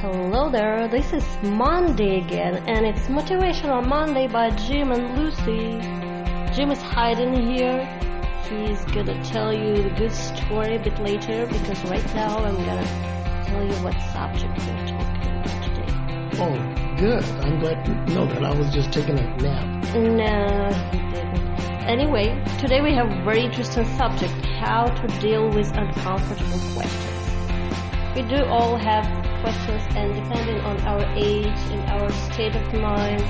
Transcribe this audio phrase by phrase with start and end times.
[0.00, 5.80] Hello there, this is Monday again, and it's Motivational Monday by Jim and Lucy.
[6.54, 7.84] Jim is hiding here.
[8.48, 13.44] He's gonna tell you the good story a bit later because right now I'm gonna
[13.44, 15.90] tell you what subject we're talking about today.
[16.38, 17.24] Oh, good.
[17.42, 18.44] I'm glad to know that.
[18.44, 19.94] I was just taking a nap.
[19.96, 21.60] No, he didn't.
[21.88, 28.14] Anyway, today we have a very interesting subject how to deal with uncomfortable questions.
[28.14, 33.22] We do all have questions, and depending on our age and our state of mind,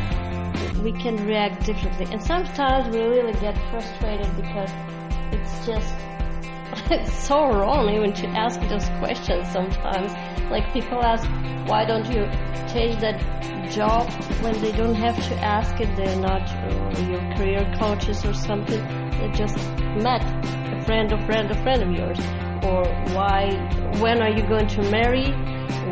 [0.83, 2.07] we can react differently.
[2.12, 4.71] And sometimes we really get frustrated because
[5.33, 5.95] it's just
[6.91, 10.13] it's so wrong even to ask those questions sometimes.
[10.51, 11.29] Like people ask,
[11.69, 12.25] why don't you
[12.73, 13.19] change that
[13.71, 14.11] job
[14.43, 15.95] when they don't have to ask it?
[15.97, 18.80] They're not uh, your career coaches or something.
[19.19, 19.57] They just
[20.02, 20.25] met
[20.73, 22.48] a friend, a friend, a friend of yours.
[22.62, 23.51] Or why,
[24.01, 25.30] when are you going to marry?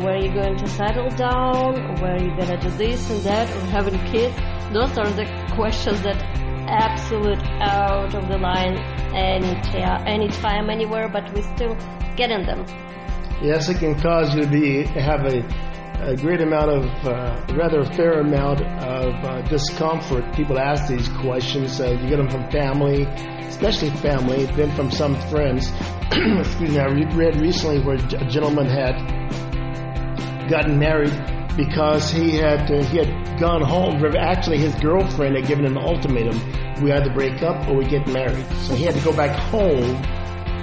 [0.03, 1.95] Where are you going to settle down?
[2.01, 3.49] Where are you going to do this and that?
[3.55, 4.35] Or having kids?
[4.73, 5.25] Those are the
[5.55, 6.21] questions that
[6.67, 8.77] absolute out of the line
[9.15, 9.47] any
[10.05, 11.75] anytime, anywhere, but we still
[12.15, 12.65] get in them.
[13.41, 15.43] Yes, it can cause you to be have a,
[16.01, 20.35] a great amount of, uh, rather a fair amount of uh, discomfort.
[20.35, 21.79] People ask these questions.
[21.79, 23.03] Uh, you get them from family,
[23.47, 25.71] especially family, then from some friends.
[26.39, 26.79] Excuse me.
[26.79, 28.95] I read recently where a gentleman had
[30.49, 31.11] gotten married
[31.57, 34.01] because he had uh, he had gone home.
[34.15, 36.39] Actually, his girlfriend had given him an ultimatum:
[36.81, 38.45] we either break up or we get married.
[38.65, 40.01] So he had to go back home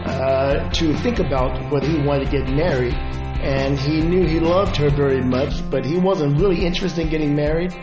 [0.06, 2.94] uh, to think about whether he wanted to get married.
[2.94, 7.34] And he knew he loved her very much, but he wasn't really interested in getting
[7.34, 7.74] married.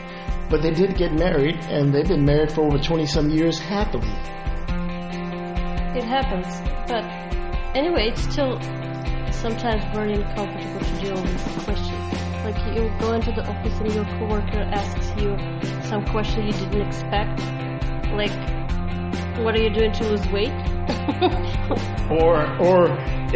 [0.50, 4.10] But they did get married, and they've been married for over 20 some years happily.
[5.94, 6.48] It happens,
[6.88, 7.04] but
[7.76, 8.60] anyway, it's still
[9.32, 12.14] sometimes very uncomfortable to deal with questions.
[12.44, 15.38] Like you go into the office and your coworker asks you
[15.84, 17.40] some question you didn't expect,
[18.14, 18.32] like,
[19.44, 20.52] "What are you doing to lose weight?"
[22.10, 22.90] or, or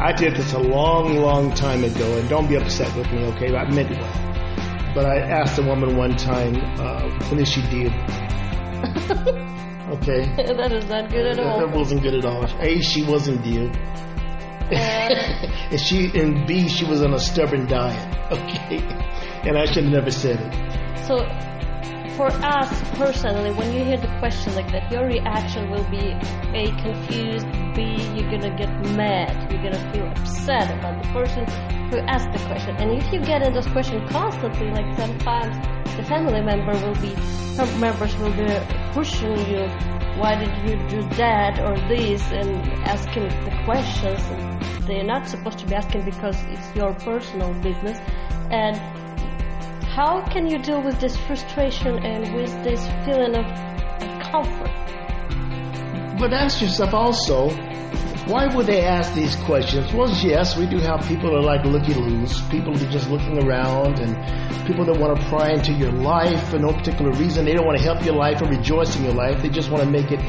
[0.00, 3.54] I did this a long, long time ago, and don't be upset with me, okay?
[3.54, 4.92] I meant it well.
[4.94, 7.90] But I asked a woman one time, uh, "When is she due?"
[9.96, 10.24] okay.
[10.36, 11.58] that is not good at all.
[11.60, 12.44] That wasn't good at all.
[12.60, 13.46] A, she wasn't.
[13.46, 13.68] Uh,
[14.72, 18.18] and she and B, she was on a stubborn diet.
[18.32, 18.78] Okay,
[19.44, 20.52] and I should have never said it.
[21.04, 21.18] So,
[22.16, 26.16] for us personally, when you hear the question like that, your reaction will be
[26.56, 31.44] A, confused, B, you're gonna get mad, you're gonna feel upset about the person
[31.90, 32.74] who asked the question.
[32.76, 35.54] And if you get in this question constantly, like sometimes
[35.94, 37.14] the family member will be,
[37.54, 38.48] some members will be
[38.92, 39.66] pushing you,
[40.20, 42.50] why did you do that or this, and
[42.84, 44.20] asking the questions.
[44.86, 47.98] They're not supposed to be asking because it's your personal business.
[48.50, 48.76] And
[49.96, 53.46] how can you deal with this frustration and with this feeling of
[54.30, 54.70] comfort?
[56.18, 57.50] But ask yourself also,
[58.26, 59.92] why would they ask these questions?
[59.92, 63.10] Well, yes, we do have people that are like looky loos, people that are just
[63.10, 67.44] looking around, and people that want to pry into your life for no particular reason.
[67.44, 69.42] They don't want to help your life or rejoice in your life.
[69.42, 70.20] They just want to make it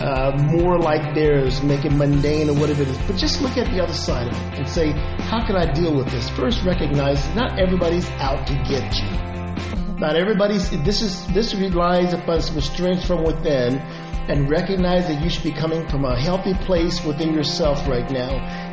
[0.00, 2.98] uh, more like theirs, make it mundane or whatever it is.
[3.06, 5.94] But just look at the other side of it and say, how can I deal
[5.94, 6.28] with this?
[6.30, 9.32] First, recognize not everybody's out to get you.
[9.98, 10.68] Not everybody's.
[10.82, 13.78] This is this relies upon some strength from within
[14.28, 18.30] and recognize that you should be coming from a healthy place within yourself right now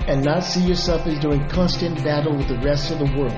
[0.07, 3.33] and not see yourself as doing constant battle with the rest of the world.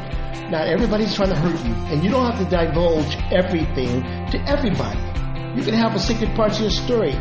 [0.52, 4.02] Not everybody's trying to hurt you, and you don't have to divulge everything
[4.32, 5.00] to everybody.
[5.56, 7.14] You can have a secret part to your story.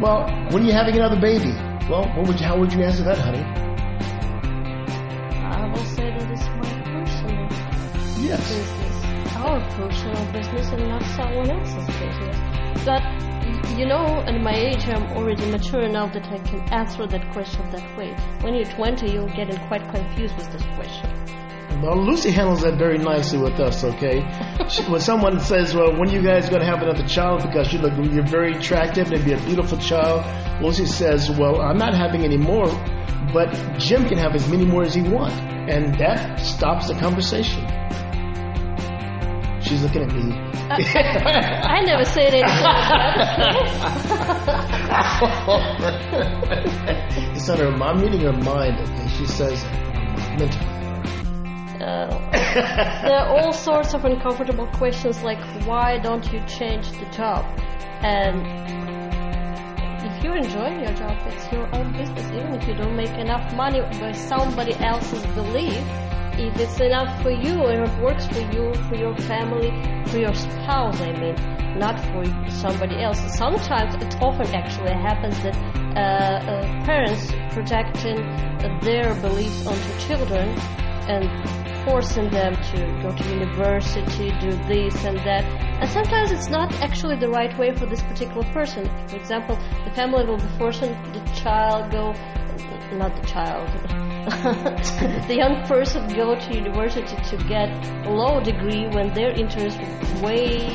[0.00, 1.52] Well, when are you're having another baby,
[1.90, 3.42] well, what would you, how would you answer that, honey?
[5.42, 7.48] I will say that it's my personal
[8.22, 8.48] Yes.
[8.48, 12.84] business, our personal business, and not someone else's business.
[12.84, 13.02] But
[13.78, 17.70] you know, at my age, I'm already mature enough that I can answer that question
[17.70, 18.14] that way.
[18.40, 21.28] When you're 20, you're getting quite confused with this question.
[21.82, 24.20] Well, Lucy handles that very nicely with us, okay?
[24.68, 27.72] She, when someone says, well, when are you guys going to have another child because
[27.72, 30.24] you look, you're very attractive, and be a beautiful child,
[30.62, 32.66] Lucy says, well, I'm not having any more,
[33.32, 35.36] but Jim can have as many more as he wants.
[35.38, 37.64] And that stops the conversation.
[39.62, 40.47] She's looking at me.
[40.70, 42.48] I never said anything.
[47.34, 49.08] it's on her, I'm reading her mind, okay?
[49.16, 49.64] She says,
[50.38, 50.66] mentally.
[51.80, 52.08] Uh,
[53.02, 57.46] there are all sorts of uncomfortable questions like why don't you change the job
[58.02, 58.44] and
[60.04, 63.54] if you're enjoying your job it's your own business even if you don't make enough
[63.54, 65.78] money by somebody else's belief
[66.38, 69.70] if it's enough for you and it works for you, for your family,
[70.06, 71.34] for your spouse, I mean,
[71.78, 73.18] not for somebody else.
[73.36, 75.56] Sometimes it often actually happens that
[75.96, 78.16] uh, uh, parents projecting
[78.82, 80.48] their beliefs onto children
[81.08, 81.26] and
[81.84, 85.44] forcing them to go to university, do this and that.
[85.80, 88.84] And sometimes it's not actually the right way for this particular person.
[89.08, 92.12] For example, the family will be forcing the child go,
[92.92, 97.68] not the child, the young person go to university to get
[98.06, 99.78] a law degree when their interest
[100.22, 100.68] way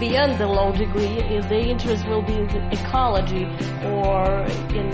[0.00, 1.18] beyond the law degree.
[1.20, 3.44] Eh, their interest will be in ecology
[3.84, 4.44] or
[4.78, 4.88] in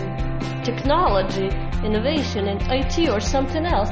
[0.63, 1.49] technology,
[1.85, 3.91] innovation, in IT or something else.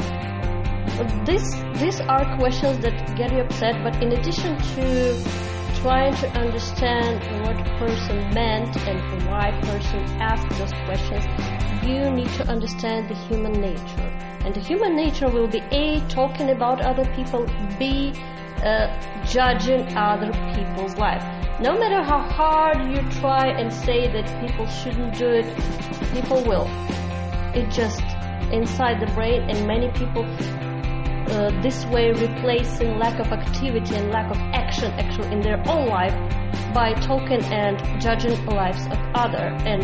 [1.25, 1.45] This,
[1.81, 7.57] these are questions that get you upset, but in addition to trying to understand what
[7.79, 11.25] person meant and why person asked those questions,
[11.87, 14.11] you need to understand the human nature.
[14.45, 17.47] And the human nature will be A, talking about other people,
[17.79, 18.13] B,
[18.65, 18.89] uh,
[19.25, 21.23] judging other people's life.
[21.61, 25.47] No matter how hard you try and say that people shouldn't do it,
[26.13, 26.67] people will.
[27.55, 28.03] It just
[28.53, 30.25] inside the brain, and many people
[31.31, 35.87] uh, this way replacing lack of activity and lack of action actually in their own
[35.87, 36.15] life
[36.75, 39.55] by talking and judging the lives of other.
[39.65, 39.83] And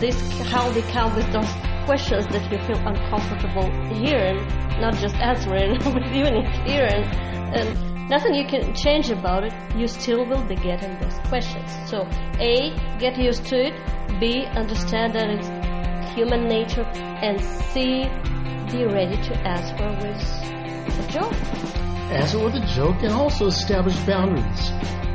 [0.00, 0.16] this
[0.48, 1.52] how they come with those
[1.84, 4.38] questions that you feel uncomfortable hearing
[4.82, 7.04] not just answering but even hearing.
[7.56, 9.54] And nothing you can change about it.
[9.76, 11.70] You still will be getting those questions.
[11.86, 12.06] So
[12.40, 13.74] a get used to it.
[14.20, 15.48] B understand that it's
[16.14, 16.86] human nature.
[17.26, 18.04] And c
[18.70, 20.51] be ready to answer with
[20.86, 21.32] a joke.
[22.12, 24.70] Answer with a joke and also establish boundaries.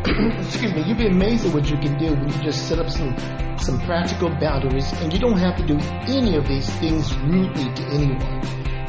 [0.45, 2.89] Excuse me, you'd be amazed at what you can do when you just set up
[2.89, 3.15] some
[3.59, 5.77] some practical boundaries and you don't have to do
[6.07, 8.41] any of these things rudely to anyone.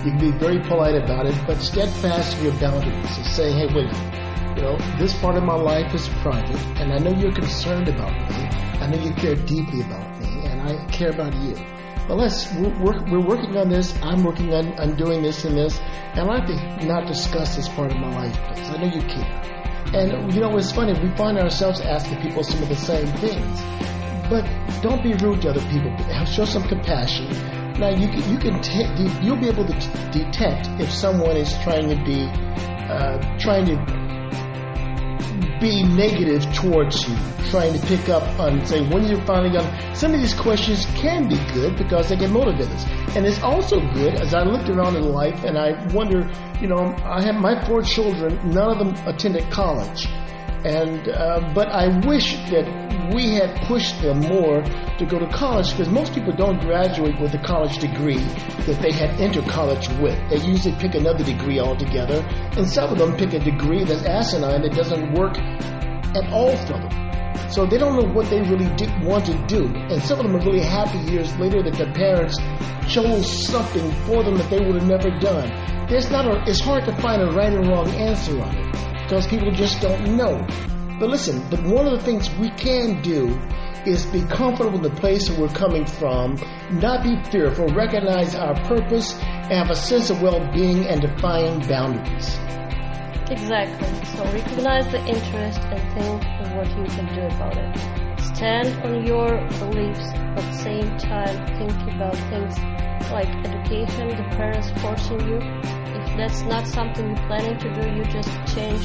[0.05, 3.67] You can be very polite about it, but steadfast in your boundaries and say, hey,
[3.75, 3.93] wait,
[4.57, 8.13] you know, this part of my life is private and I know you're concerned about
[8.31, 8.49] me.
[8.81, 11.57] I know you care deeply about me and I care about you.
[12.09, 13.95] But let's, we're, we're working on this.
[14.03, 15.79] I'm working on, on doing this and this.
[15.79, 18.37] And I'd like to not discuss this part of my life.
[18.41, 19.49] I know you care.
[19.95, 20.93] And, you know, it's funny.
[21.01, 23.61] We find ourselves asking people some of the same things.
[24.31, 24.45] But
[24.83, 25.95] don't be rude to other people.
[26.25, 27.29] Show some compassion.
[27.79, 31.53] Now, you can, you can te- you'll be able to t- detect if someone is
[31.63, 32.25] trying to be,
[32.89, 33.98] uh, trying to
[35.61, 37.17] be negative towards you,
[37.51, 39.95] trying to pick up on, say, when you're finally young.
[39.95, 42.85] Some of these questions can be good because they can motivate us.
[43.17, 46.31] And it's also good as I looked around in life and I wonder,
[46.61, 50.07] you know, I have my four children, none of them attended college.
[50.65, 52.67] And, uh, but I wish that
[53.15, 57.33] we had pushed them more to go to college because most people don't graduate with
[57.35, 58.19] a college degree
[58.67, 60.19] that they had entered college with.
[60.31, 62.25] They usually pick another degree altogether,
[62.57, 66.75] and some of them pick a degree that's asinine that doesn't work at all for
[66.75, 67.51] them.
[67.51, 69.67] So they don't know what they really do, want to do.
[69.75, 72.37] And some of them are really happy years later that their parents
[72.93, 75.87] chose something for them that they would have never done.
[75.89, 79.27] There's not a, it's hard to find a right or wrong answer on it because
[79.27, 80.47] people just don't know.
[81.01, 83.41] But listen, but one of the things we can do
[83.87, 86.37] is be comfortable in the place where we're coming from,
[86.73, 92.37] not be fearful, recognize our purpose, and have a sense of well-being and define boundaries.
[93.31, 94.05] Exactly.
[94.13, 98.21] So recognize the interest and think of what you can do about it.
[98.21, 99.29] Stand on your
[99.59, 102.59] beliefs, but at the same time think about things
[103.11, 105.78] like education, the parents forcing you.
[105.95, 108.85] If that's not something you're planning to do, you just change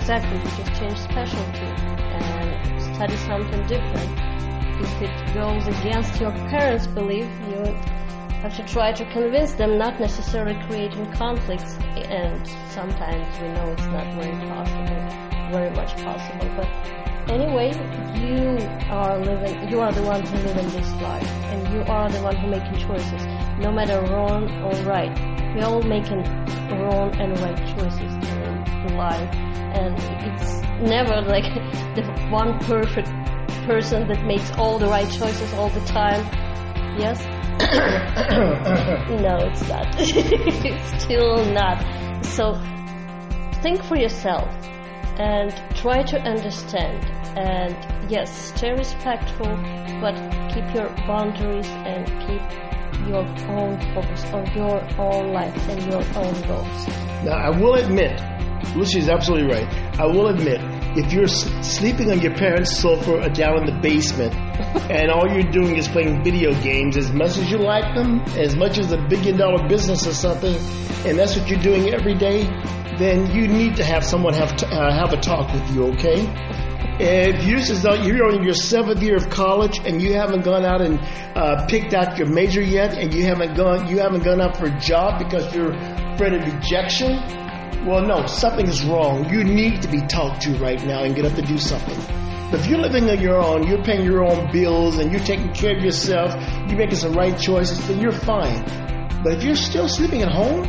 [0.00, 1.70] exactly, you just change specialty
[2.16, 4.10] and study something different.
[4.80, 7.62] If it goes against your parents' belief, you
[8.42, 11.76] have to try to convince them, not necessarily creating conflicts.
[11.94, 16.50] And sometimes we know it's not very possible, very much possible.
[16.56, 16.68] But
[17.30, 17.70] anyway,
[18.18, 18.58] you
[18.90, 22.22] are living, you are the one who live in this life, and you are the
[22.22, 23.24] one who making choices,
[23.60, 25.31] no matter wrong or right.
[25.54, 26.22] We all making
[26.70, 29.94] wrong and right choices in life, and
[30.26, 31.44] it's never like
[31.94, 33.08] the one perfect
[33.66, 36.24] person that makes all the right choices all the time.
[36.98, 37.24] Yes?
[39.22, 39.86] no, it's not.
[39.98, 42.24] it's still not.
[42.24, 42.60] So
[43.62, 44.48] think for yourself
[45.18, 47.04] and try to understand.
[47.36, 49.46] And yes, stay respectful,
[50.00, 50.14] but
[50.52, 52.71] keep your boundaries and keep
[53.08, 56.86] your own focus on your own life and your own goals.
[57.24, 58.20] Now, I will admit,
[58.76, 59.68] Lucy is absolutely right.
[60.00, 60.60] I will admit
[60.96, 64.34] if you're sleeping on your parents' sofa or down in the basement,
[64.90, 68.56] and all you're doing is playing video games, as much as you like them, as
[68.56, 70.54] much as a billion dollar business or something,
[71.06, 72.44] and that's what you're doing every day,
[72.98, 76.26] then you need to have someone have to, uh, have a talk with you, okay?
[77.04, 81.00] If you're, you're in your seventh year of college and you haven't gone out and
[81.36, 84.66] uh, picked out your major yet, and you haven't gone you haven't gone out for
[84.66, 87.10] a job because you're afraid of rejection,
[87.84, 89.28] well, no, something is wrong.
[89.28, 91.98] You need to be talked to right now and get up to do something.
[92.54, 95.76] If you're living on your own, you're paying your own bills, and you're taking care
[95.76, 96.34] of yourself,
[96.68, 98.62] you're making some right choices, then you're fine.
[99.24, 100.62] But if you're still sleeping at home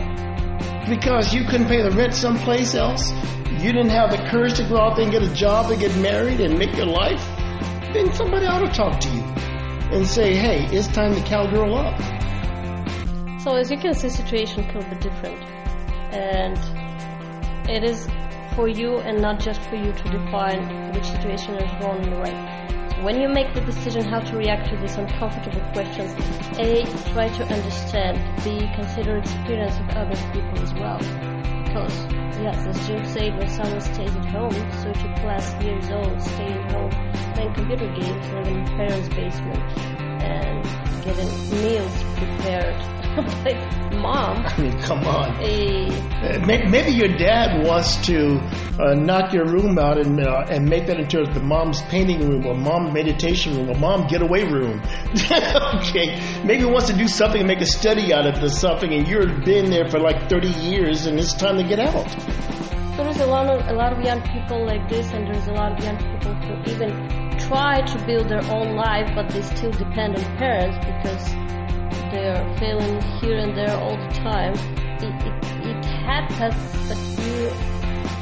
[0.89, 3.11] because you couldn't pay the rent someplace else,
[3.51, 5.95] you didn't have the courage to go out there and get a job and get
[5.97, 7.23] married and make your life,
[7.93, 9.21] then somebody ought to talk to you
[9.93, 11.97] and say, hey, it's time to cowgirl up.
[13.39, 15.41] So as you can see, situation could be different.
[16.13, 16.57] And
[17.69, 18.07] it is
[18.55, 22.72] for you and not just for you to define which situation is wrong and right.
[23.03, 26.13] When you make the decision how to react to these uncomfortable questions,
[26.57, 30.99] A, try to understand, B, consider experience of other people as well.
[31.65, 32.05] Because,
[32.39, 36.69] yes, as Jim said, when someone stays at home, so to plus years old, staying
[36.69, 36.91] home,
[37.33, 39.59] playing computer games, living in parents' basement,
[40.23, 40.63] and
[41.03, 43.02] getting meals prepared
[43.45, 44.45] like, mom.
[44.45, 45.31] I mean, come on.
[45.33, 48.37] Uh, maybe your dad wants to
[48.79, 52.45] uh, knock your room out and uh, and make that into the mom's painting room
[52.45, 54.81] or mom meditation room or mom getaway room.
[55.77, 56.19] okay.
[56.43, 59.07] Maybe he wants to do something and make a study out of this something, and
[59.07, 62.07] you've been there for like 30 years, and it's time to get out.
[62.97, 65.71] There's a lot of a lot of young people like this, and there's a lot
[65.77, 70.15] of young people who even try to build their own life, but they still depend
[70.15, 71.33] on parents because
[72.13, 74.53] they are failing here and there all the time.
[75.01, 76.55] It, it, it happens,
[76.87, 77.49] but you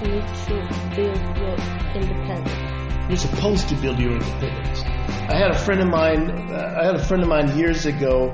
[0.02, 1.56] need to build your
[1.94, 3.10] independence.
[3.10, 4.84] You're supposed to build your independence.
[4.84, 6.30] I had a friend of mine.
[6.30, 8.32] Uh, I had a friend of mine years ago,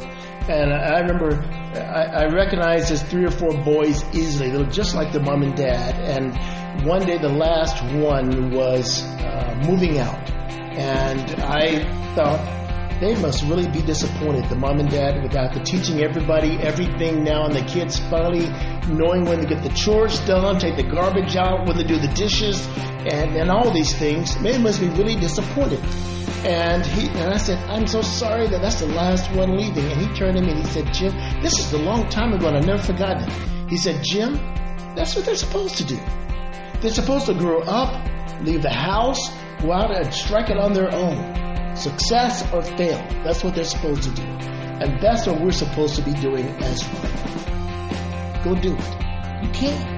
[0.47, 4.51] and I remember I, I recognized his three or four boys easily.
[4.51, 5.95] They looked just like their mom and dad.
[5.99, 10.29] And one day, the last one was uh, moving out,
[10.77, 12.66] and I thought
[12.99, 17.45] they must really be disappointed, the mom and dad, with the teaching everybody everything now,
[17.45, 18.47] and the kids finally
[18.89, 22.07] knowing when to get the chores done, take the garbage out, when to do the
[22.09, 22.67] dishes,
[23.05, 24.35] and, and all these things.
[24.41, 25.79] They must be really disappointed.
[26.43, 29.85] And he and I said, I'm so sorry that that's the last one leaving.
[29.91, 32.47] And he turned to me and he said, Jim, this is a long time ago,
[32.47, 33.69] and I've never forgotten it.
[33.69, 34.35] He said, Jim,
[34.95, 35.99] that's what they're supposed to do.
[36.81, 37.93] They're supposed to grow up,
[38.41, 39.29] leave the house,
[39.61, 41.36] go out and strike it on their own
[41.77, 42.97] success or fail.
[43.23, 44.23] That's what they're supposed to do.
[44.23, 48.43] And that's what we're supposed to be doing as well.
[48.43, 49.43] Go do it.
[49.43, 49.97] You can.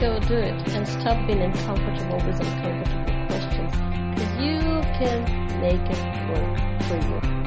[0.00, 3.72] Go do it and stop being uncomfortable with uncomfortable questions.
[4.14, 4.58] Because you
[4.98, 7.41] can make it work for you.